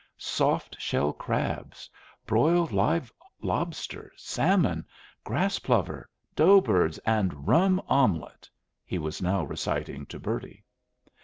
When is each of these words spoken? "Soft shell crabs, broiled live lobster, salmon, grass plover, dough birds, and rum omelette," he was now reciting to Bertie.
"Soft 0.17 0.75
shell 0.81 1.13
crabs, 1.13 1.87
broiled 2.25 2.71
live 2.71 3.13
lobster, 3.39 4.11
salmon, 4.15 4.83
grass 5.23 5.59
plover, 5.59 6.09
dough 6.35 6.59
birds, 6.59 6.97
and 7.05 7.47
rum 7.47 7.79
omelette," 7.87 8.49
he 8.83 8.97
was 8.97 9.21
now 9.21 9.43
reciting 9.43 10.07
to 10.07 10.17
Bertie. 10.19 10.63